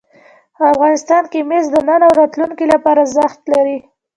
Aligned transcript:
افغانستان 0.73 1.23
کې 1.31 1.39
مس 1.49 1.65
د 1.71 1.75
نن 1.87 2.01
او 2.07 2.13
راتلونکي 2.21 2.65
لپاره 2.73 2.99
ارزښت 3.05 3.41
لري. 3.53 3.77